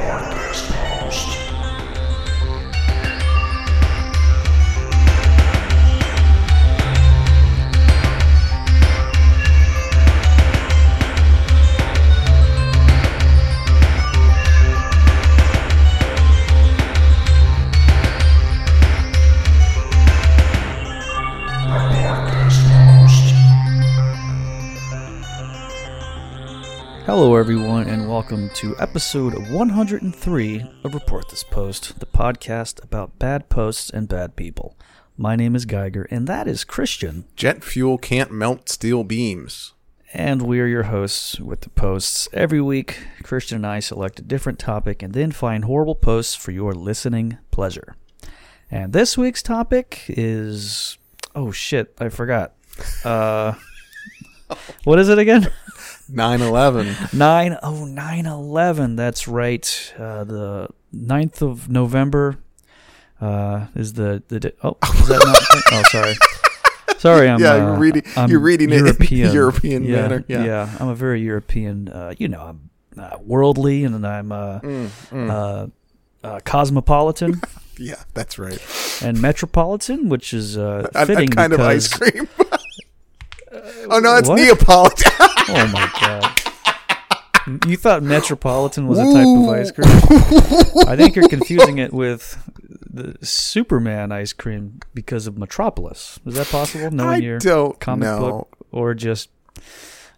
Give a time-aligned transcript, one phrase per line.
[0.00, 1.47] Hello,
[28.18, 34.34] welcome to episode 103 of Report This Post, the podcast about bad posts and bad
[34.34, 34.76] people.
[35.16, 39.72] My name is Geiger, and that is Christian, Jet fuel can't melt steel beams.
[40.12, 42.28] and we are your hosts with the posts.
[42.32, 46.50] Every week, Christian and I select a different topic and then find horrible posts for
[46.50, 47.94] your listening pleasure.
[48.68, 50.98] And this week's topic is.
[51.36, 52.54] Oh, shit, I forgot.
[53.04, 53.52] Uh.
[54.84, 55.46] What is it again?
[56.08, 56.96] 9 11.
[57.12, 62.38] 9 oh 9/11 that's right uh, the 9th of November
[63.20, 65.42] uh, is the the di- oh is that not
[65.72, 66.14] oh sorry
[66.98, 70.24] sorry I'm Yeah, uh, you're reading- I'm you're reading it in European European yeah, manner,
[70.28, 70.76] yeah.
[70.80, 75.30] I'm a very European uh, you know I'm uh, worldly and I'm uh, Mm, mm.
[75.30, 75.66] uh,
[76.26, 77.40] uh, cosmopolitan
[77.78, 78.58] yeah, that's right.
[79.02, 82.28] and metropolitan which is uh, A, a fitting kind of ice because- cream.
[83.90, 84.28] oh, no, it's?
[84.28, 85.12] Neapolitan.
[85.50, 87.66] Oh my god.
[87.66, 90.86] You thought Metropolitan was a type of ice cream?
[90.86, 92.36] I think you're confusing it with
[92.90, 96.20] the Superman ice cream because of Metropolis.
[96.26, 97.00] Is that possible?
[97.00, 98.18] I your don't comic know.
[98.18, 99.30] book or just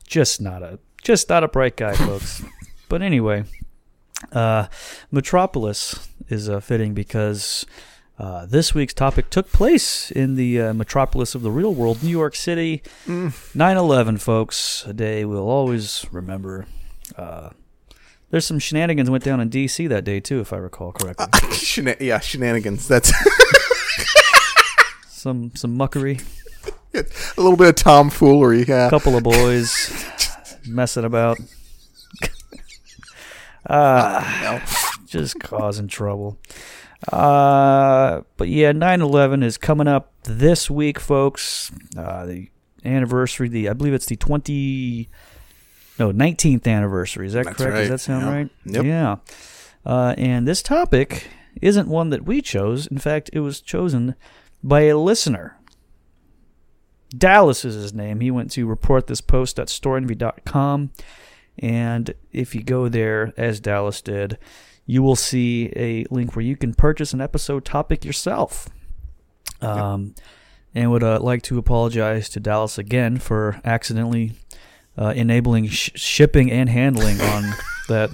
[0.07, 2.43] just not a just not a bright guy, folks.
[2.89, 3.45] but anyway,
[4.33, 4.67] uh,
[5.13, 7.65] Metropolis is uh, fitting because
[8.21, 12.11] uh, this week's topic took place in the uh, metropolis of the real world, New
[12.11, 12.83] York City.
[13.07, 16.67] 9/11, folks, a day we'll always remember.
[17.17, 17.49] Uh,
[18.31, 19.87] there's some shenanigans went down in D.C.
[19.87, 21.27] that day too, if I recall correctly.
[21.51, 22.87] Shena- yeah, shenanigans.
[22.87, 23.11] That's
[25.09, 26.23] some some muckery.
[26.95, 28.65] a little bit of tomfoolery.
[28.65, 28.91] Yeah.
[28.91, 30.05] couple of boys
[30.69, 31.39] messing about.
[33.69, 34.61] Ah,
[35.07, 36.39] just causing trouble.
[37.09, 41.71] Uh, but yeah, 9/11 is coming up this week, folks.
[41.97, 42.51] Uh, the
[42.85, 45.09] anniversary, the I believe it's the 20
[45.99, 47.27] no, 19th anniversary.
[47.27, 47.77] Is that That's correct?
[47.77, 48.33] Does that sound Yeah.
[48.33, 48.51] right?
[48.65, 48.85] Yep.
[48.85, 49.17] Yeah.
[49.85, 51.29] Uh, and this topic
[51.61, 52.87] isn't one that we chose.
[52.87, 54.15] In fact, it was chosen
[54.63, 55.59] by a listener.
[57.17, 58.21] Dallas is his name.
[58.21, 60.91] He went to report this post at storenvy.com.
[61.59, 64.39] And if you go there, as Dallas did,
[64.87, 68.69] you will see a link where you can purchase an episode topic yourself.
[69.61, 70.15] Um,
[70.75, 74.33] and would uh, like to apologize to Dallas again for accidentally
[74.97, 77.45] uh, enabling sh- shipping and handling on
[77.89, 78.11] that.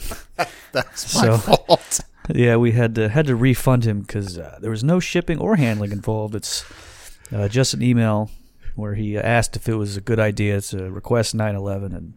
[0.72, 2.00] That's my So- fault.
[2.34, 5.54] Yeah, we had to had to refund him because uh, there was no shipping or
[5.54, 6.34] handling involved.
[6.34, 6.64] It's
[7.32, 8.32] uh, just an email
[8.74, 12.14] where he asked if it was a good idea to request 9/11, and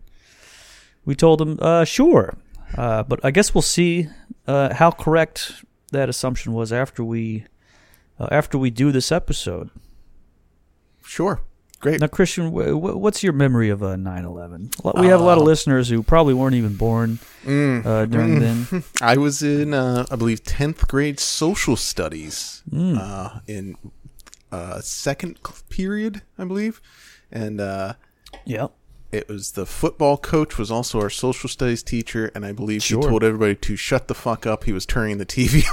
[1.05, 2.33] we told him, uh, sure.
[2.77, 4.07] Uh, but I guess we'll see
[4.47, 7.45] uh, how correct that assumption was after we
[8.19, 9.69] uh, after we do this episode.
[11.03, 11.41] Sure.
[11.79, 12.01] Great.
[12.01, 14.99] Now, Christian, wh- wh- what's your memory of uh, 9/11?
[14.99, 17.85] We have a lot of Uh, listeners who probably weren't even born Mm.
[17.85, 18.69] uh, during Mm.
[18.69, 18.83] then.
[19.01, 22.97] I was in, uh, I believe, 10th grade social studies Mm.
[22.99, 23.75] uh, in
[24.51, 26.81] uh, second period, I believe.
[27.31, 27.93] And uh,
[28.45, 28.71] Yep.
[29.11, 33.01] It was the football coach was also our social studies teacher, and I believe Sure.
[33.01, 34.65] he told everybody to shut the fuck up.
[34.65, 35.63] He was turning the TV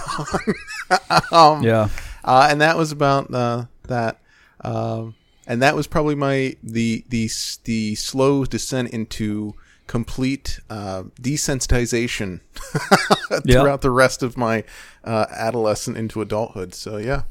[1.33, 1.59] on.
[1.59, 1.89] um, Yeah.
[2.25, 4.21] uh, and that was about uh, that.
[4.63, 5.15] Um,
[5.47, 7.31] and that was probably my the the
[7.65, 9.55] the slow descent into
[9.87, 12.41] complete uh, desensitization
[13.47, 14.65] throughout the rest of my
[15.05, 16.75] uh, adolescent into adulthood.
[16.75, 17.23] So yeah,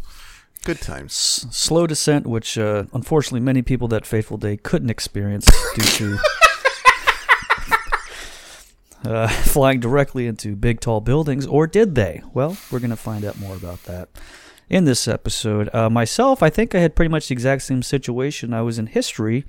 [0.65, 1.11] good times.
[1.13, 6.17] S- slow descent, which uh, unfortunately many people that fateful day couldn't experience due to
[9.09, 12.21] uh, flying directly into big tall buildings, or did they?
[12.33, 14.09] Well, we're going to find out more about that
[14.69, 15.69] in this episode.
[15.73, 18.53] Uh, myself, I think I had pretty much the exact same situation.
[18.53, 19.45] I was in history,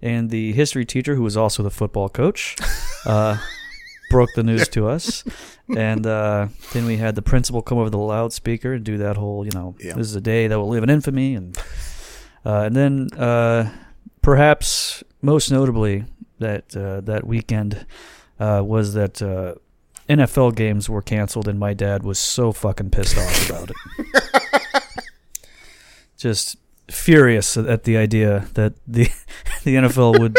[0.00, 2.56] and the history teacher, who was also the football coach,
[3.06, 3.36] uh,
[4.10, 5.24] broke the news to us.
[5.76, 9.44] And uh, then we had the principal come over the loudspeaker and do that whole,
[9.44, 9.94] you know, Yeah.
[9.94, 11.34] this is a day that will live in infamy.
[11.34, 11.56] And
[12.46, 13.70] uh, and then uh,
[14.22, 16.04] perhaps most notably
[16.38, 17.86] that uh, that weekend
[18.38, 19.54] uh, was that uh,
[20.08, 24.82] NFL games were canceled, and my dad was so fucking pissed off about it.
[26.18, 26.56] Just
[26.90, 29.04] furious at the idea that the
[29.64, 30.36] the NFL would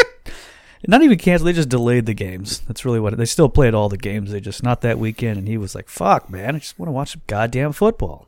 [0.88, 1.48] not even canceled.
[1.48, 2.60] They just delayed the games.
[2.62, 4.32] That's really what it, they still played all the games.
[4.32, 5.38] They just not that weekend.
[5.40, 8.28] And he was like, "Fuck, man, I just want to watch some goddamn football."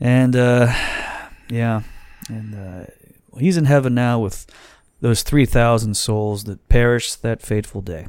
[0.00, 0.72] And uh,
[1.48, 1.82] yeah,
[2.28, 2.86] and uh,
[3.38, 4.46] he's in heaven now with
[5.00, 8.08] those three thousand souls that perished that fateful day.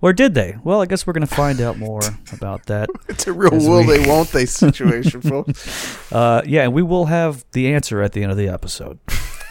[0.00, 0.56] Or did they?
[0.62, 2.00] Well, I guess we're going to find out more
[2.32, 2.88] about that.
[3.08, 6.12] It's a real will we- they won't they situation, folks.
[6.12, 8.98] Uh, yeah, and we will have the answer at the end of the episode.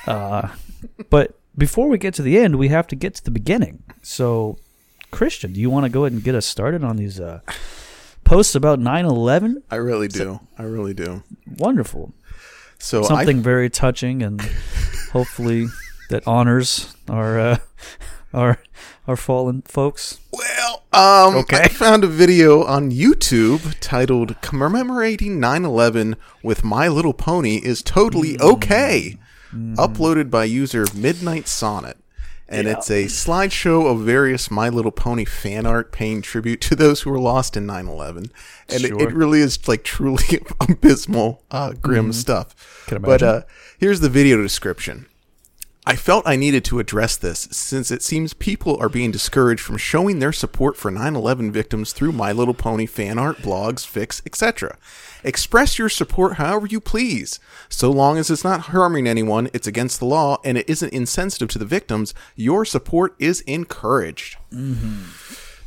[0.07, 0.50] Uh,
[1.09, 3.84] but before we get to the end, we have to get to the beginning.
[4.02, 4.57] So,
[5.12, 7.40] Christian, do you want to go ahead and get us started on these uh,
[8.24, 9.63] posts about 9 11?
[9.72, 10.40] I really do.
[10.57, 11.24] I really do.
[11.57, 12.13] Wonderful.
[12.78, 14.42] So Something very touching and
[15.12, 15.68] hopefully
[16.10, 17.58] that honors our, uh,
[18.34, 18.60] our,
[19.08, 20.19] our fallen folks.
[20.34, 21.62] Well, um, Okay.
[21.62, 28.40] I found a video on YouTube titled "Commemorating 9/11 with My Little Pony is totally
[28.40, 29.18] okay,"
[29.56, 31.98] uploaded by user Midnight Sonnet.
[32.48, 32.74] And Yeah.
[32.74, 37.10] it's a slideshow of various My Little Pony fan art paying tribute to those who
[37.10, 38.30] were lost in 9/11,
[38.69, 39.02] and it, Sure.
[39.02, 42.84] it really is like truly abysmal, uh, grim stuff.
[42.86, 43.42] Can But uh,
[43.80, 45.07] here's the video description.
[45.88, 49.78] I felt I needed to address this since it seems people are being discouraged from
[49.78, 54.78] showing their support for 9/11 victims through My Little Pony fan art, blogs, fics, etc.
[55.24, 57.40] Express your support however you please.
[57.70, 61.50] So long as it's not harming anyone, it's against the law, and it isn't insensitive
[61.50, 64.38] to the victims, your support is encouraged.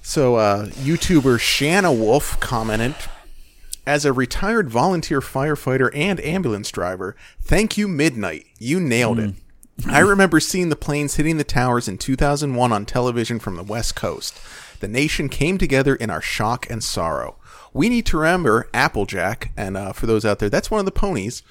[0.03, 2.95] So, uh, YouTuber Shanna Wolf commented,
[3.87, 8.47] as a retired volunteer firefighter and ambulance driver, thank you, Midnight.
[8.59, 9.35] You nailed it.
[9.87, 13.95] I remember seeing the planes hitting the towers in 2001 on television from the West
[13.95, 14.39] Coast.
[14.81, 17.37] The nation came together in our shock and sorrow.
[17.73, 20.91] We need to remember Applejack, and uh, for those out there, that's one of the
[20.93, 21.43] ponies,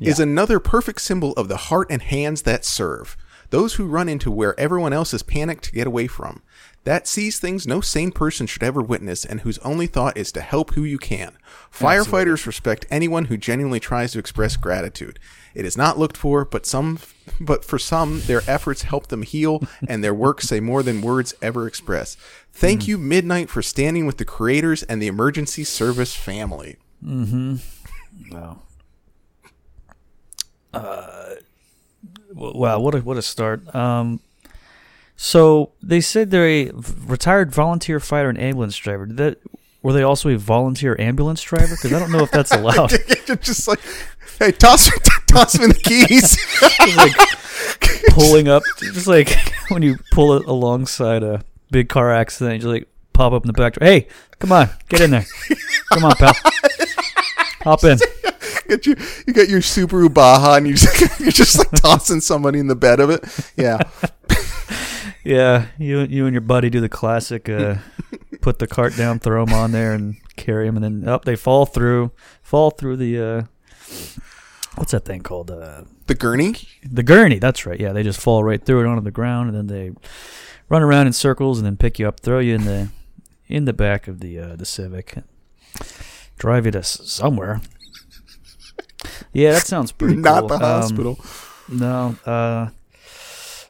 [0.00, 3.16] is another perfect symbol of the heart and hands that serve.
[3.50, 6.42] Those who run into where everyone else is panicked to get away from.
[6.84, 10.40] That sees things no sane person should ever witness and whose only thought is to
[10.40, 11.36] help who you can.
[11.72, 15.18] Firefighters respect anyone who genuinely tries to express gratitude.
[15.56, 16.98] It is not looked for, but some
[17.40, 21.34] but for some their efforts help them heal and their work say more than words
[21.40, 22.16] ever express.
[22.52, 26.76] Thank you Midnight for standing with the creators and the emergency service family.
[27.02, 28.60] Wow.
[30.74, 31.34] Uh,
[32.34, 33.74] w- wow, what a what a start.
[33.74, 34.20] Um,
[35.16, 36.70] so they said they're a
[37.06, 39.06] retired volunteer fighter and ambulance driver.
[39.06, 39.38] Did that
[39.82, 41.76] were they also a volunteer ambulance driver?
[41.76, 42.90] Because I don't know if that's allowed.
[43.40, 43.80] just like
[44.38, 44.90] hey toss
[45.26, 46.36] toss me the keys.
[46.96, 49.30] like pulling up, just like
[49.68, 53.46] when you pull it alongside a big car accident, you just like pop up in
[53.46, 53.74] the back.
[53.74, 53.86] door.
[53.86, 54.08] Hey,
[54.38, 55.26] come on, get in there.
[55.92, 56.34] Come on, pal.
[57.62, 57.98] Hop in.
[58.68, 58.96] Get your,
[59.26, 62.74] you got your Subaru Baja and you just, you're just like tossing somebody in the
[62.76, 63.24] bed of it.
[63.56, 63.78] Yeah.
[65.26, 67.48] Yeah, you you and your buddy do the classic.
[67.48, 67.76] Uh,
[68.42, 71.34] put the cart down, throw them on there, and carry them, and then up they
[71.34, 72.12] fall through,
[72.42, 73.18] fall through the.
[73.20, 73.42] Uh,
[74.76, 75.50] what's that thing called?
[75.50, 76.54] Uh, The gurney?
[76.84, 77.38] the gurney.
[77.38, 77.78] That's right.
[77.80, 79.92] Yeah, they just fall right through it onto the ground, and then they
[80.68, 82.88] run around in circles, and then pick you up, throw you in the
[83.48, 85.16] in the back of the uh, the Civic,
[86.38, 87.60] drive you to somewhere.
[89.32, 90.48] Yeah, that sounds pretty Not cool.
[90.48, 91.18] the Um, hospital.
[91.68, 92.16] no.
[92.24, 92.68] Uh,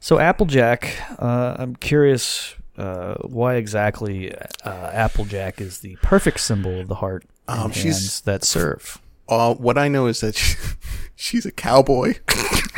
[0.01, 6.89] so Applejack, uh, I'm curious uh, why exactly uh, Applejack is the perfect symbol of
[6.89, 8.99] the heart and Um, she's- hands that serve.
[9.29, 10.57] Uh, what I know is that she,
[11.17, 12.15] she's a cowboy.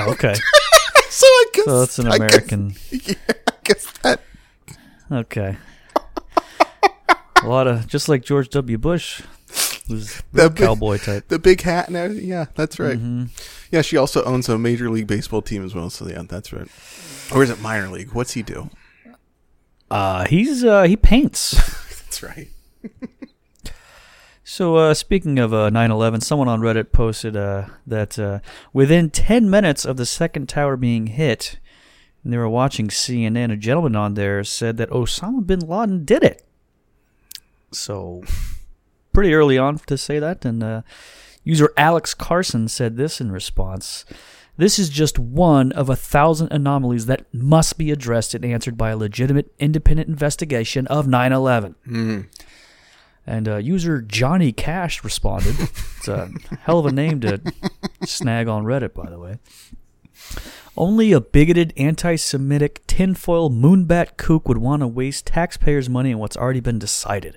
[0.00, 0.34] Okay,
[1.10, 2.74] so I guess so that's an I guess- American.
[2.90, 4.20] yeah, I guess that.
[5.10, 5.56] Okay.
[7.42, 8.78] A lot of just like George W.
[8.78, 9.22] Bush
[9.88, 11.28] was The big- cowboy type.
[11.28, 12.26] The big hat and everything.
[12.28, 12.96] Yeah, that's right.
[12.98, 13.26] Mm-hmm.
[13.70, 15.88] Yeah, she also owns a major league baseball team as well.
[15.88, 16.66] So yeah, that's right.
[17.32, 18.12] Or is it minor league?
[18.12, 18.70] What's he do?
[19.90, 21.52] Uh, he's uh, he paints.
[21.52, 22.48] That's right.
[24.58, 28.40] So, uh, speaking of uh, 9/11, someone on Reddit posted uh, that uh,
[28.72, 31.60] within 10 minutes of the second tower being hit,
[32.24, 36.24] and they were watching CNN, a gentleman on there said that Osama bin Laden did
[36.24, 36.44] it.
[37.70, 38.24] So,
[39.12, 40.82] pretty early on to say that, and uh,
[41.44, 44.04] user Alex Carson said this in response.
[44.56, 48.90] This is just one of a thousand anomalies that must be addressed and answered by
[48.90, 51.76] a legitimate independent investigation of 9 11.
[53.28, 55.54] And uh, user Johnny Cash responded.
[55.98, 56.30] It's a
[56.60, 57.40] hell of a name to
[58.04, 59.38] snag on Reddit, by the way.
[60.76, 66.20] Only a bigoted, anti Semitic, tinfoil moonbat kook would want to waste taxpayers' money on
[66.20, 67.36] what's already been decided.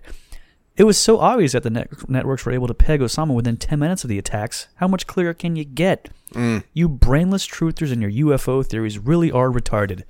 [0.78, 3.80] It was so obvious that the net- networks were able to peg Osama within 10
[3.80, 4.68] minutes of the attacks.
[4.76, 6.10] How much clearer can you get?
[6.72, 10.04] You brainless truthers and your UFO theories really are retarded.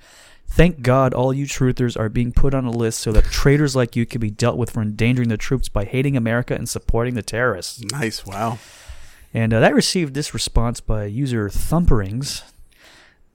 [0.54, 3.96] Thank God all you truthers are being put on a list so that traitors like
[3.96, 7.22] you can be dealt with for endangering the troops by hating America and supporting the
[7.22, 7.82] terrorists.
[7.90, 8.26] Nice.
[8.26, 8.58] Wow.
[9.32, 12.42] And uh, that received this response by user Thumperings.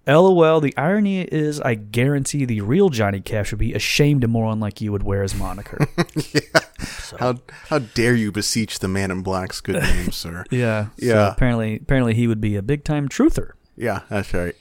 [0.06, 4.60] LOL, the irony is I guarantee the real Johnny Cash would be ashamed a moron
[4.60, 5.88] like you would wear his moniker.
[6.34, 7.20] Yeah.
[7.20, 10.44] How how dare you beseech the man in black's good name, sir?
[10.52, 10.88] yeah.
[11.00, 11.32] So Yeah.
[11.32, 13.52] apparently apparently he would be a big time truther.
[13.76, 14.56] Yeah, that's right.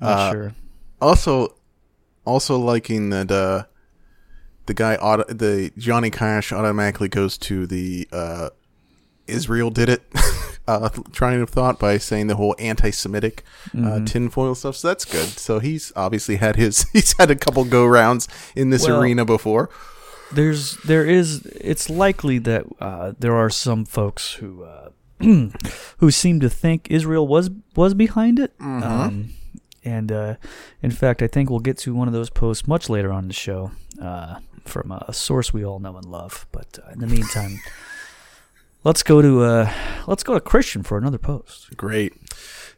[0.00, 0.54] Not Uh, sure.
[1.00, 1.55] Also,
[2.26, 3.64] also liking that uh,
[4.66, 8.50] the guy auto- the Johnny Cash automatically goes to the uh,
[9.26, 10.02] Israel did it
[10.68, 13.42] uh, trying of thought by saying the whole anti-Semitic
[13.78, 14.76] uh, tinfoil stuff.
[14.76, 15.28] So that's good.
[15.38, 19.24] So he's obviously had his he's had a couple go rounds in this Well- arena
[19.24, 19.70] before.
[20.32, 24.90] there's there is it's likely that uh, there are some folks who uh,
[25.98, 28.52] who seem to think Israel was was behind it.
[28.60, 29.30] Um,
[29.86, 30.34] and uh,
[30.82, 33.28] in fact, I think we'll get to one of those posts much later on in
[33.28, 33.70] the show
[34.02, 36.46] uh, from a source we all know and love.
[36.50, 37.60] But uh, in the meantime,
[38.84, 39.72] let's go to uh,
[40.08, 41.76] let's go to Christian for another post.
[41.76, 42.14] Great.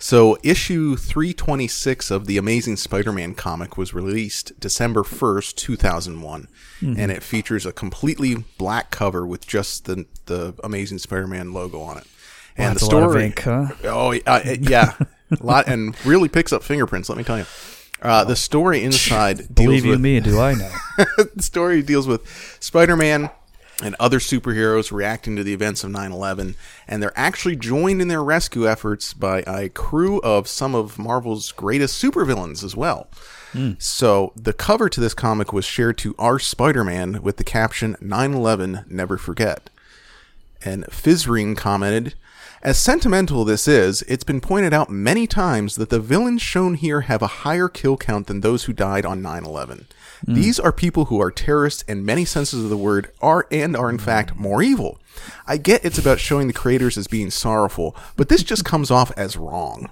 [0.01, 6.49] So, issue 326 of the Amazing Spider Man comic was released December 1st, 2001.
[6.81, 11.81] And it features a completely black cover with just the, the Amazing Spider Man logo
[11.81, 12.07] on it.
[12.57, 13.25] And That's the a lot of story.
[13.25, 13.67] ink, huh?
[13.83, 14.95] Oh, uh, yeah.
[15.31, 17.47] a lot, and really picks up fingerprints, let me tell you.
[18.01, 20.71] Uh, the story inside deals Believe you with me, do I know?
[21.35, 22.29] the story deals with
[22.61, 23.31] Spider Man
[23.83, 26.55] and other superheroes reacting to the events of 9 11,
[26.87, 31.53] and they're actually joined in their rescue efforts by a crew of some of Marvel's
[31.53, 33.09] greatest supervillains as well.
[33.79, 37.97] So, the cover to this comic was shared to our Spider Man with the caption
[38.01, 39.71] 9 11 Never Forget.
[40.63, 42.15] And Fizring commented,
[42.63, 47.03] As sentimental this is, it's been pointed out many times that the villains shown here
[47.03, 49.87] have a higher kill count than those who died on 9 11.
[50.27, 53.89] These are people who are terrorists in many senses of the word, are and are
[53.89, 54.99] in fact more evil.
[55.47, 59.13] I get it's about showing the creators as being sorrowful, but this just comes off
[59.17, 59.91] as wrong.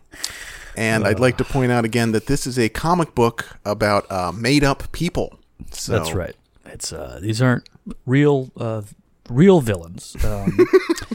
[0.76, 4.32] And I'd like to point out again that this is a comic book about uh,
[4.32, 5.38] made up people.
[5.70, 6.34] So, That's right.
[6.66, 7.68] It's uh, these aren't
[8.04, 8.82] real uh,
[9.28, 10.16] real villains.
[10.24, 10.66] Um,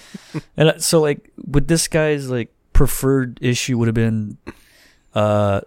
[0.57, 4.37] and so like would this guy's like preferred issue would have been
[5.13, 5.61] uh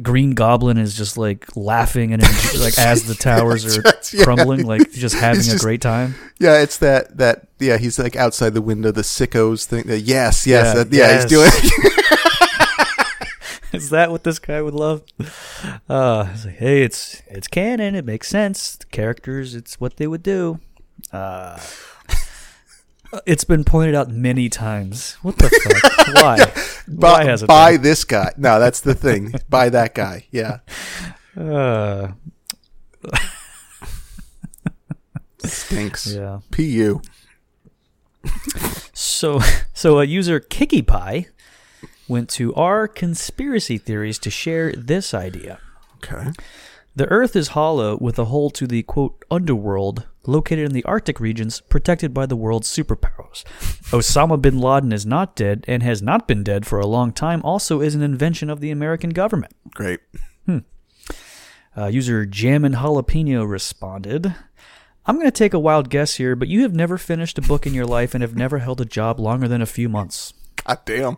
[0.00, 2.22] Green Goblin is just like laughing and
[2.60, 4.22] like as the towers are yeah.
[4.24, 6.14] crumbling, like just having It's a great time.
[6.38, 7.78] Yeah, it's that that yeah.
[7.78, 9.84] He's like outside the window, the sickos thing.
[9.86, 11.08] The, yes, yes, Yeah, that, yeah.
[11.08, 11.22] yes.
[11.22, 11.50] He's doing.
[13.72, 15.02] Is that what this guy would love?
[15.88, 17.94] Uh, it's like, hey, it's it's canon.
[17.94, 18.76] It makes sense.
[18.76, 20.60] The characters, it's what they would do.
[21.12, 21.58] Uh,
[23.26, 25.14] it's been pointed out many times.
[25.22, 26.14] What the fuck?
[26.14, 27.24] Why?
[27.24, 28.32] Why by, by this guy.
[28.36, 29.34] No, that's the thing.
[29.48, 30.26] by that guy.
[30.30, 30.58] Yeah.
[31.36, 32.12] Uh,
[35.38, 36.12] Stinks.
[36.12, 36.40] yeah.
[36.50, 37.02] Pu.
[38.92, 39.40] So,
[39.74, 41.26] so a user Kiki Pie
[42.08, 45.58] went to our conspiracy theories to share this idea.
[45.96, 46.30] Okay.
[46.94, 51.20] The Earth is hollow with a hole to the quote underworld located in the Arctic
[51.20, 53.44] regions protected by the world's superpowers.
[53.90, 57.42] Osama bin Laden is not dead and has not been dead for a long time,
[57.42, 59.54] also is an invention of the American government.
[59.74, 60.00] Great.
[61.74, 64.34] Uh, user Jammin Jalapeno responded
[65.04, 67.66] I'm going to take a wild guess here, but you have never finished a book
[67.66, 70.32] in your life and have never held a job longer than a few months.
[70.64, 71.16] God damn.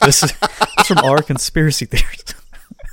[0.00, 2.34] This is this is from our conspiracy theories.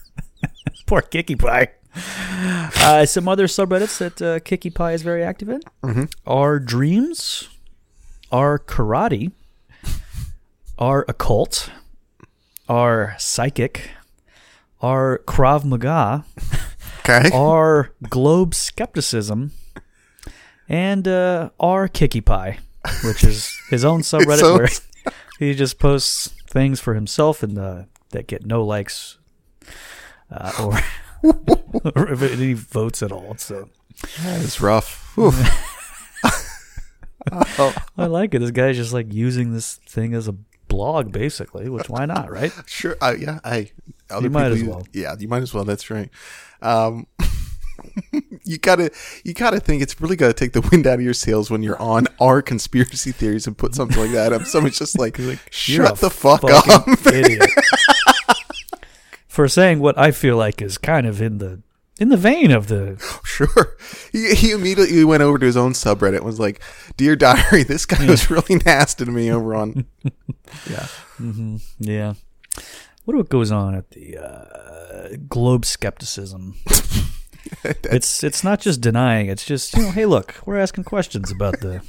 [0.85, 1.69] Poor Kiki Pie.
[2.79, 7.49] Uh, some other subreddits that uh, Kiki Pie is very active in are dreams,
[8.31, 9.31] are karate,
[10.77, 11.71] are occult,
[12.69, 13.89] are psychic,
[14.81, 16.23] are Krav Maga,
[16.99, 17.29] Okay.
[17.33, 19.51] are globe skepticism,
[20.69, 22.59] and uh, are Kiki Pie,
[23.03, 24.69] which is his own subreddit So- where
[25.39, 29.17] he just posts things for himself and uh, that get no likes
[30.31, 30.79] uh, or,
[31.23, 33.35] or if any votes at all.
[33.37, 33.69] So
[34.23, 35.13] It's rough.
[37.29, 38.39] Oh, I like it.
[38.39, 40.35] This guy's just like using this thing as a
[40.69, 41.67] blog, basically.
[41.67, 42.53] Which why not, right?
[42.65, 42.95] sure.
[43.01, 43.39] Uh, yeah.
[43.43, 43.71] I.
[44.09, 44.87] Other You might as use- well.
[44.93, 45.13] Yeah.
[45.19, 45.65] You might as well.
[45.65, 46.09] That's right.
[46.61, 47.05] Um.
[48.43, 48.91] you gotta,
[49.25, 51.79] you gotta think it's really gotta take the wind out of your sails when you're
[51.81, 54.43] on our conspiracy theories and put something like that up.
[54.45, 56.87] Someone's just like, You're shut the fuck up.
[57.07, 57.49] idiot.
[59.37, 61.61] For saying what I feel like is kind of in the
[61.99, 63.77] in the vein of the Sure.
[64.11, 66.59] He, he immediately went over to his own subreddit and was like,
[66.97, 69.85] Dear Diary, this guy was really nasty to me over on.
[70.67, 70.87] yeah.
[71.77, 72.13] yeah.
[73.05, 76.55] what goes on at the uh, globe skepticism?
[77.63, 79.27] it's it's not just denying.
[79.27, 81.83] It's just you know, hey, look, we're asking questions about the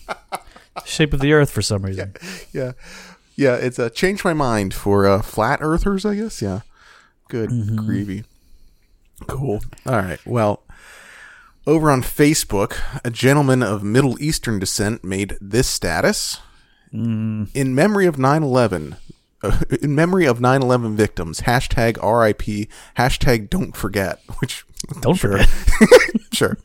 [0.85, 2.13] shape of the Earth for some reason.
[2.53, 2.73] Yeah,
[3.37, 3.55] yeah.
[3.55, 6.05] yeah It's uh, changed my mind for uh, flat earthers.
[6.05, 6.43] I guess.
[6.43, 6.61] Yeah.
[7.29, 8.25] Good gravy.
[9.27, 9.61] Cool.
[9.87, 10.19] All right.
[10.27, 10.63] Well,
[11.67, 16.41] over on Facebook, a gentleman of Middle Eastern descent made this status
[16.91, 18.97] in memory of 9/11.
[19.43, 24.65] Uh, in memory of 9/11 victims, hashtag RIP, hashtag don't forget, which
[25.01, 25.39] Don't sure.
[25.39, 25.49] forget.
[26.33, 26.59] sure.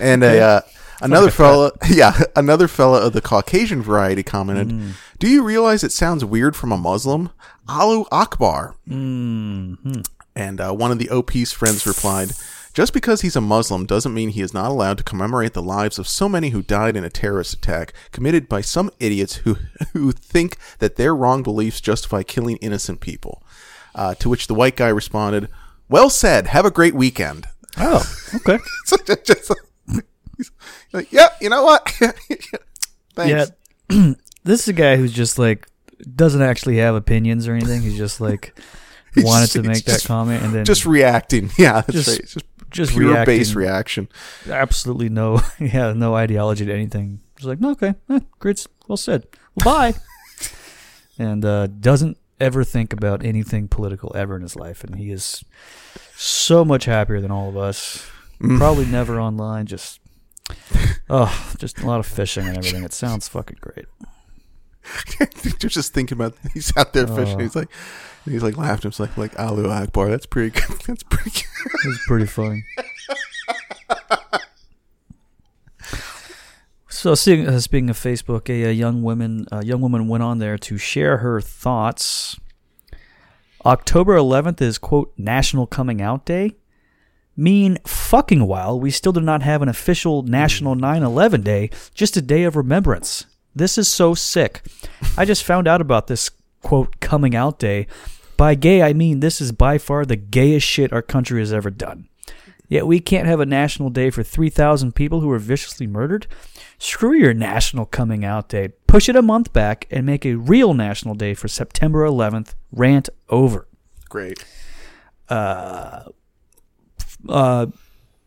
[0.00, 0.60] And a uh,
[1.00, 6.24] another fella, yeah, another fella of the Caucasian variety commented, "Do you realize it sounds
[6.24, 7.30] weird from a Muslim?
[7.68, 10.00] Allahu Akbar." Mm-hmm.
[10.34, 12.32] And uh, one of the OP's friends replied,
[12.74, 15.98] "Just because he's a Muslim doesn't mean he is not allowed to commemorate the lives
[15.98, 19.56] of so many who died in a terrorist attack committed by some idiots who
[19.92, 23.44] who think that their wrong beliefs justify killing innocent people."
[23.94, 25.48] Uh, to which the white guy responded,
[25.88, 26.48] "Well said.
[26.48, 27.46] Have a great weekend."
[27.78, 28.02] Oh,
[28.34, 28.58] okay.
[28.86, 29.52] So just, just
[30.92, 31.88] like, yeah, you know what?
[33.14, 33.52] Thanks.
[33.90, 35.66] Yeah, this is a guy who's just like
[36.16, 37.82] doesn't actually have opinions or anything.
[37.82, 38.58] He's just like
[39.14, 41.50] He's wanted just- to make that just- comment and then Just reacting.
[41.58, 42.20] Yeah, that's Just- right.
[42.26, 43.36] Just just pure reacting.
[43.38, 44.08] base reaction.
[44.48, 47.20] absolutely no, yeah, no ideology to anything.
[47.34, 49.26] Just like, no, okay, eh, great, well said.
[49.56, 49.94] Well, bye.
[51.18, 55.42] and uh, doesn't ever think about anything political ever in his life, and he is
[56.14, 58.06] so much happier than all of us.
[58.40, 58.58] Mm.
[58.58, 59.66] Probably never online.
[59.66, 59.98] Just,
[61.10, 62.84] oh, just a lot of fishing and everything.
[62.84, 63.86] It sounds fucking great.
[65.18, 67.36] You're just thinking about he's out there fishing.
[67.36, 67.42] Oh.
[67.42, 67.68] He's like
[68.24, 68.90] he's like laughing.
[68.90, 70.08] He's like like Alu Akbar.
[70.08, 70.78] That's pretty good.
[70.86, 71.86] That's pretty good.
[71.86, 72.64] Was pretty funny.
[77.00, 80.38] So, seeing, uh, speaking of Facebook, a, a young woman, a young woman went on
[80.38, 82.38] there to share her thoughts.
[83.64, 86.56] October 11th is quote National Coming Out Day.
[87.34, 92.20] Mean fucking while we still do not have an official National 9/11 Day, just a
[92.20, 93.24] day of remembrance.
[93.54, 94.62] This is so sick.
[95.16, 96.30] I just found out about this
[96.62, 97.86] quote coming out day.
[98.36, 101.70] By gay, I mean this is by far the gayest shit our country has ever
[101.70, 102.08] done.
[102.68, 106.28] Yet we can't have a national day for 3,000 people who were viciously murdered?
[106.78, 108.68] Screw your national coming out day.
[108.86, 112.54] Push it a month back and make a real national day for September 11th.
[112.70, 113.66] Rant over.
[114.08, 114.44] Great.
[115.28, 116.04] Uh,
[117.28, 117.66] uh,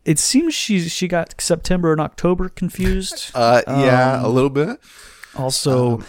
[0.04, 3.30] it seems she she got September and October confused.
[3.34, 4.78] Uh, yeah, Um, a little bit.
[5.36, 6.02] Also,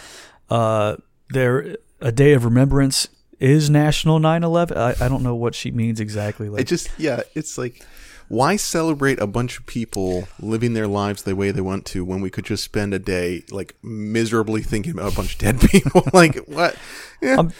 [0.50, 0.96] uh,
[1.30, 3.08] there a day of remembrance
[3.40, 4.76] is National 9/11.
[4.76, 6.48] I, I don't know what she means exactly.
[6.48, 7.84] Like, It just yeah, it's like
[8.28, 12.20] why celebrate a bunch of people living their lives the way they want to when
[12.20, 16.02] we could just spend a day like miserably thinking about a bunch of dead people?
[16.12, 16.76] like what?
[17.22, 17.52] Yeah, Um,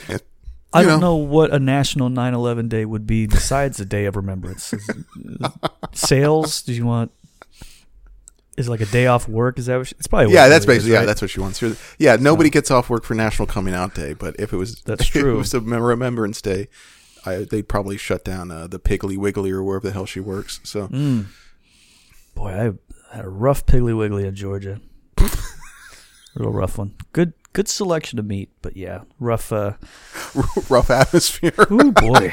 [0.72, 4.72] I don't know what a national 9/11 day would be besides a day of remembrance.
[4.72, 4.90] Is-
[5.92, 6.62] sales?
[6.62, 7.12] Do you want?
[8.56, 9.58] Is it like a day off work?
[9.58, 11.40] Is that what she, it's probably yeah, that's really is, basically yeah, that's what she
[11.40, 11.62] wants.
[11.98, 15.02] Yeah, nobody gets off work for National Coming Out Day, but if it was That's
[15.02, 15.34] if true.
[15.34, 16.68] it was a Remembrance Day,
[17.26, 20.60] I, they'd probably shut down uh, the Piggly Wiggly or wherever the hell she works.
[20.64, 21.26] So Mm.
[22.34, 22.50] Boy,
[23.10, 24.80] I had a rough Piggly Wiggly in Georgia.
[25.18, 25.28] A
[26.36, 26.94] real rough one.
[27.12, 29.52] Good good selection of meat, but yeah, rough.
[29.52, 29.74] Uh,
[30.68, 31.52] rough atmosphere.
[31.58, 32.30] oh boy,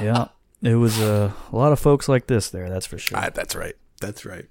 [0.00, 0.28] yeah.
[0.62, 2.68] It was uh, a lot of folks like this there.
[2.70, 3.18] That's for sure.
[3.18, 3.74] Ah, that's right.
[4.00, 4.46] That's right.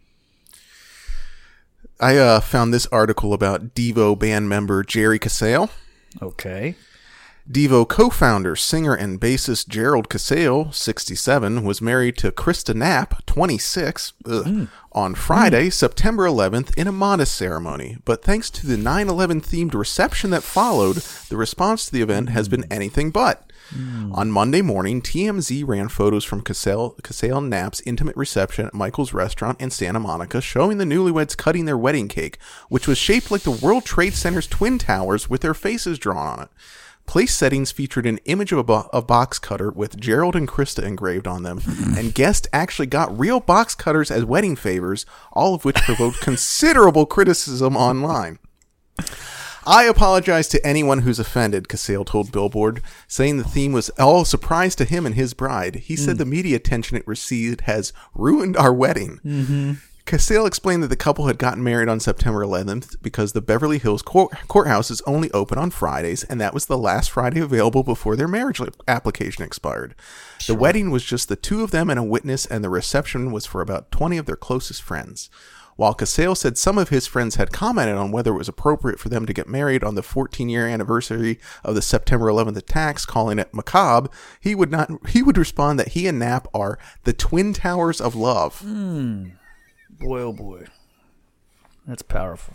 [2.00, 5.70] I uh, found this article about Devo band member Jerry Casale.
[6.22, 6.76] Okay.
[7.50, 14.68] Devo co-founder, singer, and bassist Gerald Casale, 67, was married to Krista Knapp, 26, ugh,
[14.92, 17.98] on Friday, September 11th, in a modest ceremony.
[18.04, 20.98] But thanks to the 9/11 themed reception that followed,
[21.30, 23.45] the response to the event has been anything but.
[23.70, 24.12] Hmm.
[24.14, 29.14] On Monday morning, TMZ ran photos from Casale, Casale and Knapp's intimate reception at Michael's
[29.14, 32.38] restaurant in Santa Monica, showing the newlyweds cutting their wedding cake,
[32.70, 36.44] which was shaped like the World Trade Center's twin towers with their faces drawn on
[36.44, 36.50] it.
[37.08, 40.84] Place settings featured an image of a, bo- a box cutter with Gerald and Krista
[40.84, 41.62] engraved on them,
[41.98, 47.06] and guests actually got real box cutters as wedding favors, all of which provoked considerable
[47.06, 48.40] criticism online.
[49.68, 54.26] I apologize to anyone who's offended, Casale told Billboard, saying the theme was all a
[54.26, 55.76] surprise to him and his bride.
[55.76, 59.20] He said the media attention it received has ruined our wedding.
[59.26, 59.74] Mm-hmm.
[60.06, 64.04] Casale explained that the couple had gotten married on September 11th because the Beverly Hills
[64.04, 68.16] court- courthouse is only open on Fridays, and that was the last Friday available before
[68.16, 69.96] their marriage li- application expired.
[70.46, 73.48] The wedding was just the two of them and a witness, and the reception was
[73.48, 75.32] for about 20 of their closest friends.
[75.76, 79.10] While Casale said some of his friends had commented on whether it was appropriate for
[79.10, 83.40] them to get married on the 14 year anniversary of the September 11th attacks, calling
[83.40, 84.10] it macabre,
[84.40, 84.90] he would not.
[85.10, 88.62] He would respond that he and Knapp are the twin towers of love.
[89.90, 90.68] Boy, oh boy.
[91.86, 92.54] That's powerful.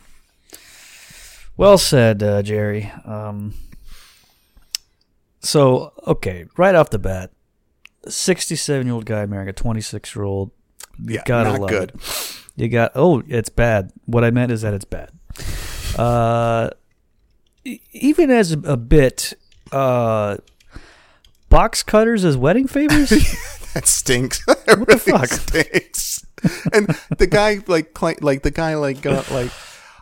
[1.56, 2.90] Well said, uh, Jerry.
[3.04, 3.54] Um,
[5.40, 7.32] so, okay, right off the bat,
[8.08, 10.52] 67 year old guy marrying a 26 year old.
[11.04, 11.90] Yeah, gotta not love good.
[11.94, 12.36] it.
[12.56, 13.92] You got, oh, it's bad.
[14.06, 15.10] What I meant is that it's bad.
[15.98, 16.70] Uh,
[17.92, 19.32] even as a, bit,
[19.72, 20.36] uh,
[21.48, 23.12] box cutters as wedding favors?
[23.74, 24.44] That stinks.
[24.46, 25.28] what really fuck?
[25.28, 26.26] stinks.
[26.72, 29.52] and the guy like like the guy like got like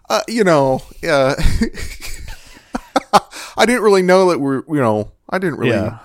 [0.09, 1.35] uh, you know uh,
[3.59, 5.99] I didn't really know that we're you know I didn't really Yeah.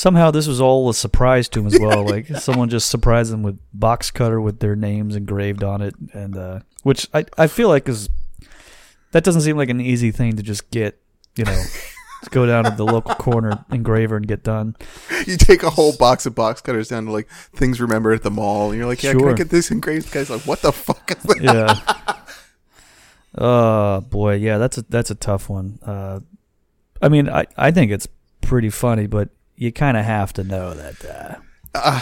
[0.00, 2.04] Somehow this was all a surprise to him as well.
[2.10, 6.38] Like someone just surprised him with box cutter with their names engraved on it, and
[6.38, 8.08] uh, which I I feel like is
[9.12, 10.98] that doesn't seem like an easy thing to just get.
[11.36, 11.62] You know,
[12.24, 14.74] to go down to the local corner engraver and get done.
[15.26, 18.30] you take a whole box of box cutters down to like things remembered at the
[18.30, 19.34] mall and you're like yeah can I Sure.
[19.34, 22.16] get this engraved the guy's like what the fuck is that Yeah.
[23.38, 25.78] Oh boy, yeah, that's a that's a tough one.
[25.82, 26.20] Uh,
[27.00, 28.08] I mean, I I think it's
[28.40, 29.28] pretty funny, but
[29.60, 31.04] you kind of have to know that.
[31.04, 31.34] Uh,
[31.74, 32.00] Uh,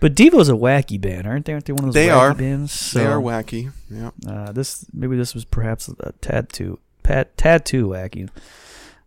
[0.00, 1.52] But Devo's a wacky band, aren't they?
[1.54, 2.34] Aren't they one of those They wacky are.
[2.34, 2.72] bands?
[2.72, 7.36] So, they are wacky yeah Uh, this maybe this was perhaps a tad too pat,
[7.36, 8.28] tad too wacky.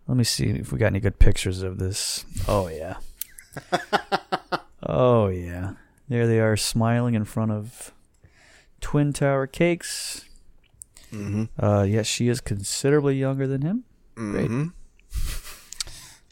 [0.08, 2.26] Let me see if we got any good pictures of this.
[2.48, 2.96] Oh yeah.
[4.84, 5.74] oh yeah.
[6.10, 7.94] There they are smiling in front of
[8.82, 10.26] Twin Tower Cakes.
[11.14, 11.46] mm-hmm.
[11.64, 13.84] Uh, yes, she is considerably younger than him.
[14.18, 14.68] Mm-hmm.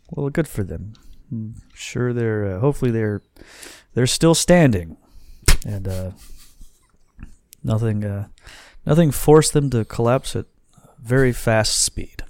[0.10, 0.94] Well, good for them.
[1.32, 2.56] I'm sure they're.
[2.56, 3.22] Uh, hopefully they're
[3.94, 4.98] they're still standing,
[5.66, 6.12] and uh,
[7.64, 8.28] nothing uh,
[8.86, 10.46] nothing forced them to collapse at
[11.02, 12.24] very fast speed.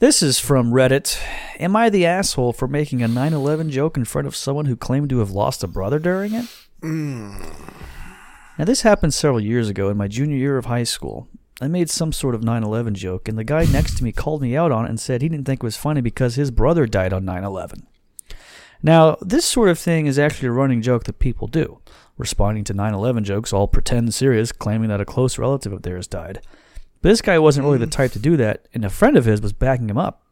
[0.00, 1.20] This is from Reddit.
[1.58, 5.10] Am I the asshole for making a 9/11 joke in front of someone who claimed
[5.10, 6.46] to have lost a brother during it?
[6.82, 7.74] Mm.
[8.58, 11.28] Now, this happened several years ago in my junior year of high school.
[11.60, 14.42] I made some sort of 9 11 joke, and the guy next to me called
[14.42, 16.86] me out on it and said he didn't think it was funny because his brother
[16.86, 17.86] died on 9 11.
[18.80, 21.80] Now, this sort of thing is actually a running joke that people do,
[22.16, 26.06] responding to 9 11 jokes, all pretend serious, claiming that a close relative of theirs
[26.06, 26.40] died.
[27.02, 27.90] But this guy wasn't really the hmm.
[27.90, 30.22] type to do that, and a friend of his was backing him up.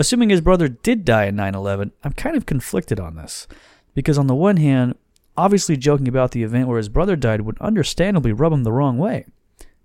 [0.00, 3.46] Assuming his brother did die in 9 11, I'm kind of conflicted on this.
[3.94, 4.96] Because, on the one hand,
[5.36, 8.98] obviously joking about the event where his brother died would understandably rub him the wrong
[8.98, 9.26] way.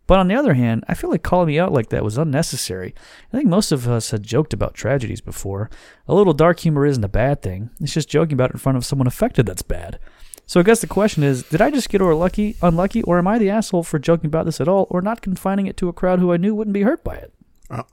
[0.09, 2.95] But on the other hand, I feel like calling me out like that was unnecessary.
[3.31, 5.69] I think most of us had joked about tragedies before.
[6.07, 7.69] A little dark humor isn't a bad thing.
[7.79, 9.99] It's just joking about it in front of someone affected that's bad.
[10.47, 13.27] So I guess the question is, did I just get or lucky, unlucky, or am
[13.27, 15.93] I the asshole for joking about this at all, or not confining it to a
[15.93, 17.31] crowd who I knew wouldn't be hurt by it?
[17.69, 17.83] Oh.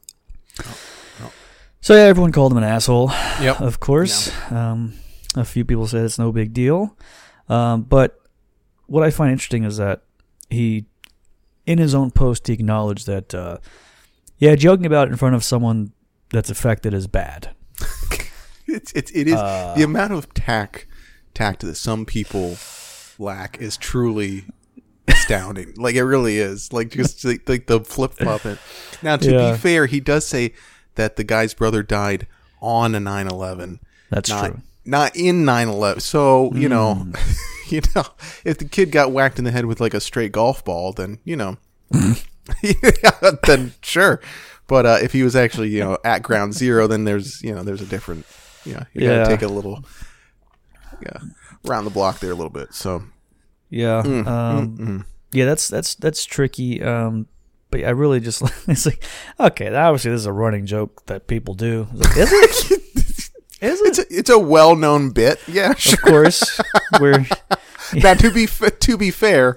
[1.82, 3.10] So yeah, everyone called him an asshole,
[3.42, 3.60] Yep.
[3.60, 4.32] of course.
[4.50, 4.94] Um,
[5.34, 6.96] a few people said it's no big deal,
[7.50, 8.18] um, but
[8.86, 10.04] what I find interesting is that
[10.48, 10.86] he,
[11.66, 13.58] in his own post, he acknowledged that, uh,
[14.38, 15.92] yeah, joking about it in front of someone
[16.30, 17.50] that's affected is bad.
[18.68, 20.86] It's, it's it is Uh, the amount of tact
[21.34, 22.56] tact that some people
[23.16, 24.44] lack is truly
[25.06, 25.72] astounding.
[25.76, 26.72] like it really is.
[26.72, 28.58] Like just like, like the flip flop it.
[29.04, 29.52] Now to Yeah.
[29.52, 30.52] be fair, he does say
[30.96, 32.26] that the guy's brother died
[32.60, 33.78] on a 9/11.
[34.10, 34.60] That's true.
[34.86, 36.00] Not in 9/11.
[36.00, 37.12] So, you know, Hmm.
[37.68, 38.04] you know,
[38.44, 41.18] if the kid got whacked in the head with like a straight golf ball, then,
[41.24, 41.56] you know,
[43.46, 44.20] then sure.
[44.68, 47.62] But uh, if he was actually, you know, at ground zero, then there's, you know,
[47.62, 48.26] there's a different,
[48.64, 49.18] you know, you Yeah.
[49.18, 49.84] gotta take a little,
[51.02, 51.18] yeah,
[51.68, 52.74] around the block there a little bit.
[52.74, 53.02] So,
[53.70, 54.02] Yeah.
[54.04, 56.82] Mm, um, Yeah, that's that's that's tricky.
[56.82, 57.26] Um,
[57.70, 59.02] but I really just it's like
[59.38, 61.88] okay, obviously this is a running joke that people do.
[61.92, 62.95] Like, is it?
[63.66, 65.40] Is it's a, it's a well known bit.
[65.48, 66.60] Yeah, Of course,
[67.00, 67.26] we're
[67.94, 69.56] now to be f- to be fair,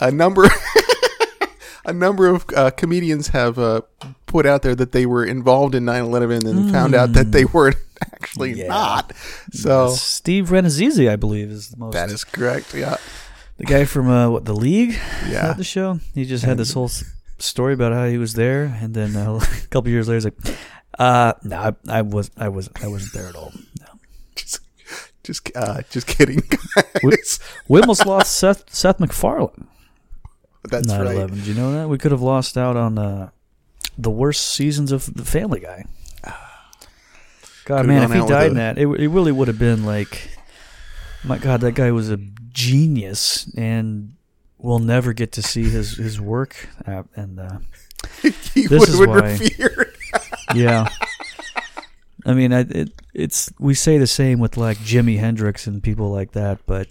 [0.00, 0.46] a number
[1.84, 3.80] a number of uh, comedians have uh,
[4.26, 7.44] put out there that they were involved in 9/11 and then found out that they
[7.44, 7.72] were
[8.12, 8.58] actually Hmm.
[8.58, 8.66] Yeah.
[8.68, 9.12] not.
[9.52, 12.74] So Steve Rannazzisi, I believe, is the most that is correct.
[12.74, 12.96] Yeah.
[13.58, 14.98] the guy from uh, what the league.
[15.28, 15.52] Yeah.
[15.54, 16.00] the show?
[16.14, 16.90] He just had this whole
[17.38, 20.56] story about how he was there, and then uh, a couple years later, he's like,
[20.98, 21.56] "Uh, no,
[21.88, 23.86] I, I was, I was, I wasn't there at all." No.
[24.34, 24.60] Just
[25.22, 26.42] just uh, just kidding.
[27.02, 27.40] We, guys.
[27.68, 29.66] we almost lost Seth Seth MacFarlane.
[30.68, 31.14] That's 9 right.
[31.16, 31.36] 11.
[31.36, 31.88] Did you know that?
[31.88, 33.30] We could have lost out on uh,
[33.96, 35.84] the worst seasons of The Family Guy.
[36.24, 36.34] God,
[37.66, 40.28] Could've man, if he died in that, it, it really would have been like,
[41.24, 42.16] my God, that guy was a
[42.52, 43.48] genius.
[43.56, 44.14] And
[44.58, 47.58] we'll never get to see his his work, uh, and uh,
[48.22, 49.92] he This would, is would why- revere.
[50.54, 50.88] Yeah.
[52.24, 56.10] I mean, I, it, it's we say the same with like Jimi Hendrix and people
[56.10, 56.88] like that, but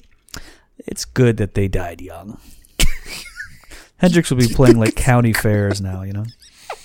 [0.78, 2.40] it's good that they died young.
[3.98, 6.26] Hendrix will be playing like county fairs now, you know.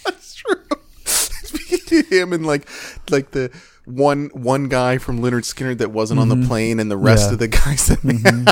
[0.05, 0.57] That's true.
[1.05, 2.69] Speaking to Him and like
[3.11, 3.53] like the
[3.85, 6.49] one one guy from Lynyrd Skynyrd that wasn't on the mm-hmm.
[6.49, 7.33] plane, and the rest Yeah.
[7.35, 8.01] of the guys that.
[8.01, 8.49] Mm-hmm.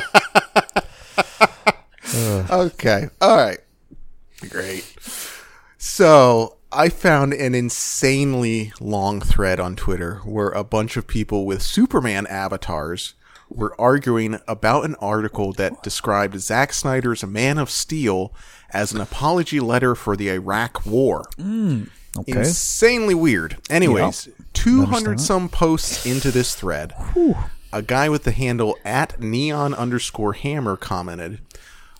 [2.52, 3.58] okay, all right,
[4.48, 4.84] great.
[5.78, 11.62] So I found an insanely long thread on Twitter where a bunch of people with
[11.62, 13.14] Superman avatars
[13.48, 18.34] were arguing about an article that described Zack Snyder's Man of Steel
[18.70, 21.84] as an apology letter for the Iraq War hmm,
[22.18, 22.32] Okay.
[22.32, 23.56] insanely weird.
[23.70, 24.36] Anyways, Yep.
[24.52, 26.92] 200 some posts into this thread,
[27.72, 31.38] a guy with the handle at neon underscore hammer commented,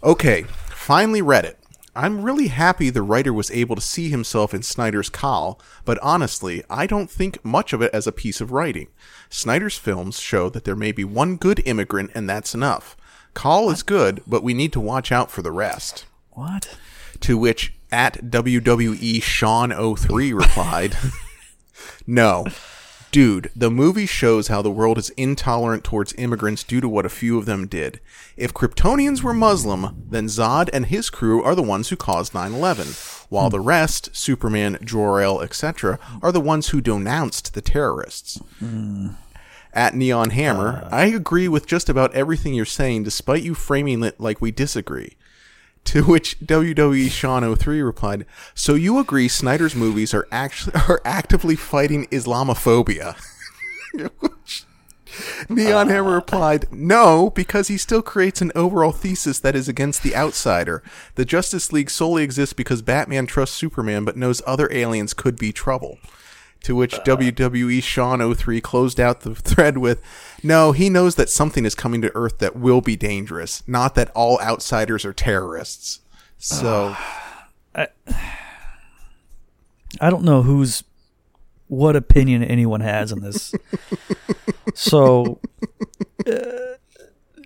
[0.02, 1.57] Okay, finally read it.
[1.98, 6.62] I'm really happy the writer was able to see himself in Snyder's Kal, but honestly,
[6.70, 8.86] I don't think much of it as a piece of writing.
[9.28, 12.96] Snyder's films show that there may be one good immigrant, and that's enough.
[13.34, 16.06] Kal is good, but we need to watch out for the rest.
[16.30, 16.78] what?
[17.18, 20.96] To which at WWE Sean03 replied,
[22.06, 22.46] No.
[23.10, 27.10] Dude, the movie shows how the world is intolerant towards immigrants due to what a
[27.10, 28.00] few of them did.
[28.36, 32.52] If Kryptonians were Muslim, then Zod and his crew are the ones who caused 9
[32.52, 32.88] 11,
[33.30, 38.36] while the rest, Superman, Jor-El, etc., are the ones who denounced the terrorists.
[38.58, 39.08] Hmm.
[39.72, 40.88] At Neon Hammer, uh.
[40.92, 45.16] I agree with just about everything you're saying, despite you framing it like we disagree.
[45.88, 51.56] To which WWE Sean 03 replied, "So you agree Snyder's movies are actually are actively
[51.56, 53.16] fighting Islamophobia?"
[55.48, 55.90] Neon uh.
[55.90, 60.82] Hammer replied, "No, because he still creates an overall thesis that is against the outsider.
[61.14, 65.52] The Justice League solely exists because Batman trusts Superman but knows other aliens could be
[65.52, 65.98] trouble."
[66.62, 70.02] To which WWE Sean 03 closed out the thread with,
[70.42, 74.10] No, he knows that something is coming to Earth that will be dangerous, not that
[74.10, 76.00] all outsiders are terrorists.
[76.36, 76.96] So,
[77.74, 77.88] I
[80.10, 80.82] don't know who's
[81.68, 83.54] what opinion anyone has on this.
[84.74, 85.40] so,
[86.26, 86.32] uh,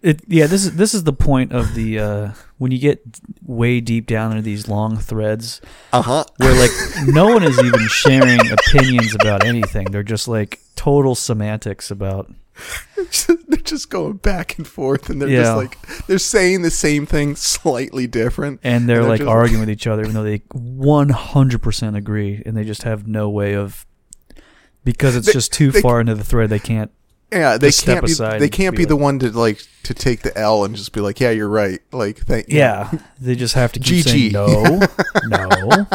[0.02, 3.02] it yeah, this is this is the point of the uh, when you get
[3.44, 5.60] way deep down into these long threads
[5.92, 6.24] uh huh.
[6.38, 6.70] where like
[7.06, 9.86] no one is even sharing opinions about anything.
[9.90, 12.32] They're just like total semantics about
[13.48, 15.42] they're just going back and forth, and they're Yeah.
[15.42, 18.60] just like, they're saying the same thing slightly different.
[18.62, 22.64] and they're like just- arguing with each other even though they 100% agree and they
[22.64, 23.86] just have no way of
[24.84, 26.90] because it's They- just too they- far into the thread they can't
[27.32, 28.38] Yeah, they step can't be.
[28.38, 30.92] They can't be be the like- one to like to take the L and just
[30.92, 32.90] be like, "Yeah, you're right." Like, thank yeah
[33.20, 34.08] they just have to keep GG.
[34.08, 34.80] saying no
[35.24, 35.86] no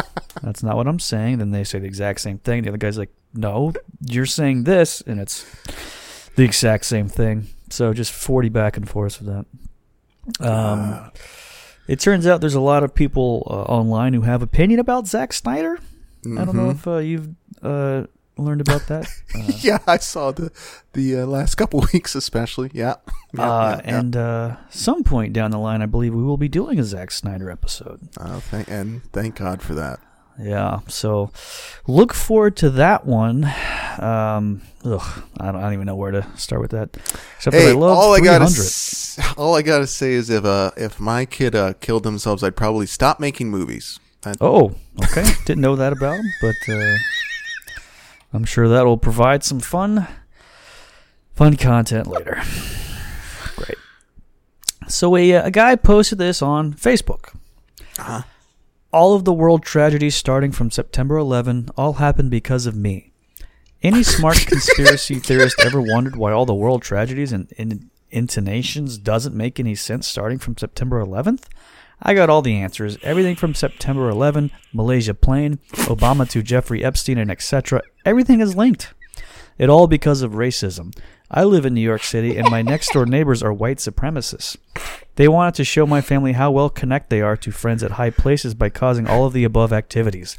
[0.42, 2.96] that's not what i'm saying then they say the exact same thing the other guy's
[2.96, 3.72] like no
[4.06, 5.44] you're saying this and it's
[6.36, 9.28] the exact same thing so just 40 back and forth with
[10.38, 11.10] that um,
[11.88, 15.32] it turns out there's a lot of people uh, online who have opinion about Zack
[15.32, 15.78] Snyder.
[16.24, 16.74] I don't know Mhm.
[16.74, 17.28] if uh, you've
[17.62, 18.04] uh,
[18.38, 19.06] learned about that.
[19.34, 20.50] Uh, yeah, I saw the
[20.94, 22.70] the uh, last couple weeks, especially.
[22.72, 22.94] Yeah,
[23.34, 23.98] yeah, uh, yeah, yeah.
[23.98, 27.10] and uh, some point down the line, I believe we will be doing a Zack
[27.10, 28.08] Snyder episode.
[28.18, 30.00] Oh, thank, and thank God for that.
[30.40, 31.30] Yeah, so
[31.86, 33.44] look forward to that one.
[33.98, 36.96] Um, ugh, I don't, I don't even know where to start with that.
[37.36, 40.44] Except that Hey, I love all I gotta s- all I gotta say is if
[40.44, 43.98] uh if my kid uh killed themselves, I'd probably stop making movies.
[44.22, 45.24] That- Oh, okay.
[45.44, 46.94] Didn't know that about him, but uh,
[48.32, 50.06] I'm sure that will provide some fun,
[51.34, 52.42] fun content later.
[53.56, 53.78] Great.
[54.88, 57.34] So a, uh, a guy posted this on Facebook.
[57.98, 58.22] Uh-huh.
[58.92, 63.12] All of the world tragedies starting from September 11 all happened because of me.
[63.82, 69.34] Any smart conspiracy theorist ever wondered why all the world tragedies and, and intonations doesn't
[69.34, 71.44] make any sense starting from September 11th?
[72.00, 72.96] I got all the answers.
[73.02, 77.82] Everything from September 11, Malaysia plane, Obama to Jeffrey Epstein, and etc.
[78.04, 78.94] Everything is linked.
[79.58, 80.96] It all because of racism.
[81.30, 84.56] I live in New York City, and my next door neighbors are white supremacists.
[85.16, 88.10] They wanted to show my family how well connected they are to friends at high
[88.10, 90.38] places by causing all of the above activities.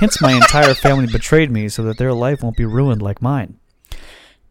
[0.00, 3.58] Hence, my entire family betrayed me so that their life won't be ruined like mine.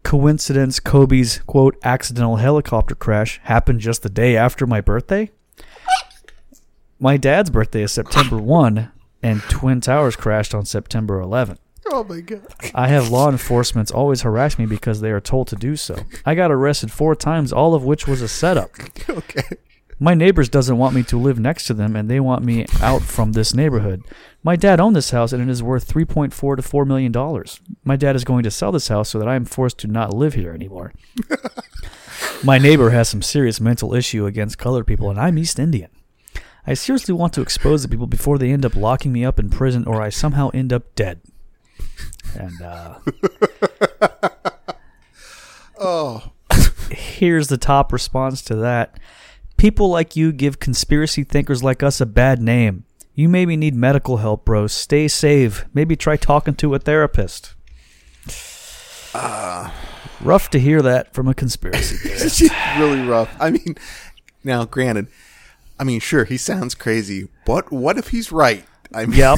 [0.03, 5.31] Coincidence Kobe's quote accidental helicopter crash happened just the day after my birthday?
[6.99, 8.91] My dad's birthday is September 1,
[9.23, 11.57] and Twin Towers crashed on September 11.
[11.87, 12.45] Oh my god.
[12.75, 15.95] I have law enforcement's always harass me because they are told to do so.
[16.25, 18.71] I got arrested four times, all of which was a setup.
[19.09, 19.57] okay.
[20.03, 23.03] My neighbors doesn't want me to live next to them, and they want me out
[23.03, 24.03] from this neighborhood.
[24.41, 27.61] My dad owned this house, and it is worth 3.4 to 4 million dollars.
[27.83, 30.11] My dad is going to sell this house so that I am forced to not
[30.11, 30.91] live here anymore.
[32.43, 35.91] My neighbor has some serious mental issue against colored people, and I'm East Indian.
[36.65, 39.51] I seriously want to expose the people before they end up locking me up in
[39.51, 41.21] prison or I somehow end up dead.
[42.35, 42.95] And uh,
[45.79, 46.31] Oh,
[46.91, 48.99] here's the top response to that.
[49.61, 52.83] People like you give conspiracy thinkers like us a bad name.
[53.13, 54.65] You maybe need medical help, bro.
[54.65, 55.65] Stay safe.
[55.71, 57.53] Maybe try talking to a therapist.
[59.13, 59.69] Uh,
[60.19, 62.41] rough to hear that from a conspiracy theorist.
[62.41, 63.29] it's really rough.
[63.39, 63.75] I mean,
[64.43, 65.09] now granted,
[65.79, 68.65] I mean, sure, he sounds crazy, but what if he's right?
[68.91, 69.37] I mean, Yep.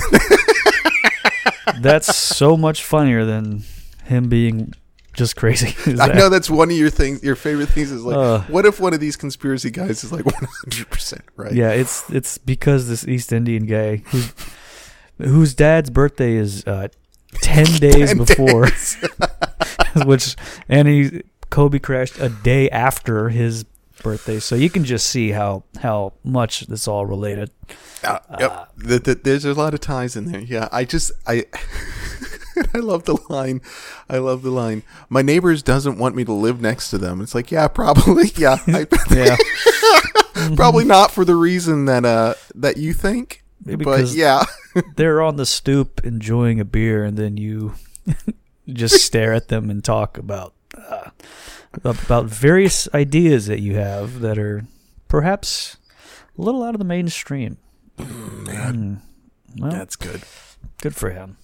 [1.82, 3.64] That's so much funnier than
[4.06, 4.74] him being
[5.14, 5.76] just crazy.
[6.02, 7.24] I know that's one of your things.
[7.24, 8.42] Your favorite things is like, Uh.
[8.50, 11.54] what if one of these conspiracy guys is like one hundred percent right?
[11.54, 14.34] Yeah, it's it's because this East Indian guy whose
[15.20, 16.88] whose dad's birthday is uh,
[17.42, 18.98] ten days 10 before, days.
[20.06, 20.36] which
[20.68, 23.64] and he Kobe crashed a day after his
[24.02, 27.52] birthday, so you can just see how how much this all related.
[28.04, 28.70] Uh, yep.
[28.76, 30.42] The- the- there's a lot of ties in there.
[30.42, 31.46] Yeah, I just I
[32.74, 33.62] I love the line.
[34.10, 34.84] I love the line.
[35.10, 37.22] My neighbors doesn't want me to live next to them.
[37.22, 38.32] It's like, yeah, probably.
[38.38, 39.36] Yeah, I, Yeah,
[40.56, 43.44] probably not for the reason that uh that you think.
[43.66, 44.44] Maybe but yeah,
[44.96, 47.76] they're on the stoop enjoying a beer, and then you
[48.68, 51.12] just stare at them and talk about uh,
[51.84, 54.66] about various ideas that you have that are
[55.08, 55.78] perhaps
[56.38, 57.58] a little out of the mainstream.
[57.98, 59.02] man,
[59.56, 59.62] Mm.
[59.62, 60.24] Well, that's good.
[60.82, 61.38] good for him.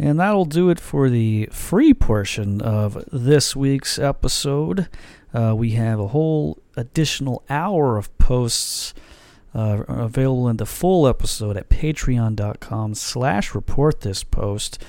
[0.00, 4.88] And that'll do it for the free portion of this week's episode.
[5.34, 8.94] Uh, we have a whole additional hour of posts
[9.54, 14.82] uh, available in the full episode at patreon.com slash report this post.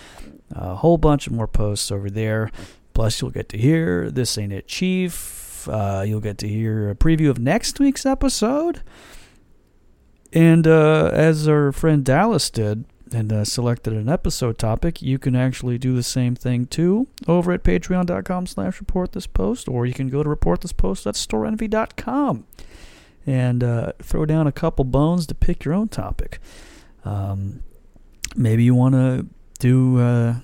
[0.52, 2.50] A whole bunch of more posts over there.
[2.94, 5.68] Plus, you'll get to hear This Ain't It Chief.
[5.68, 8.82] Uh, you'll get to hear a preview of next week's episode.
[10.32, 15.36] And uh, as our friend Dallas did and uh, selected an episode topic, you can
[15.36, 19.94] actually do the same thing too over at patreon.com slash report this post, or you
[19.94, 22.46] can go to report this post at storenvy.com
[23.26, 26.40] and uh, throw down a couple bones to pick your own topic.
[27.06, 27.64] Um,
[28.36, 29.28] maybe you want to
[29.60, 30.36] do uh,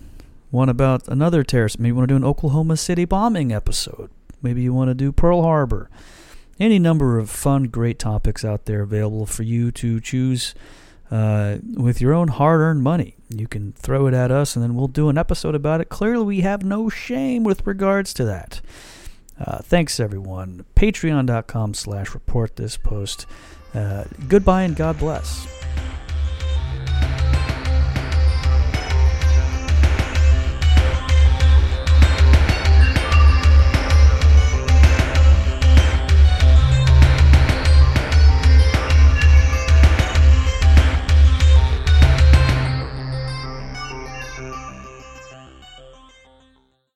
[0.52, 1.80] one about another terrorist.
[1.80, 4.10] Maybe you want to do an Oklahoma City bombing episode.
[4.42, 5.90] Maybe you want to do Pearl Harbor
[6.60, 10.56] any number of fun, great topics out there available for you to choose
[11.12, 13.16] uh, with your own hard earned money.
[13.30, 15.90] You can throw it at us and then we'll do an episode about it.
[15.90, 18.62] Clearly, we have no shame with regards to that.
[19.40, 20.66] Uh, thanks, everyone.
[20.76, 23.26] Patreon.com slash report this post.
[23.74, 25.57] Uh, goodbye and God bless.